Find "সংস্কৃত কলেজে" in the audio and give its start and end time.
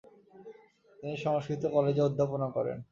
1.25-2.01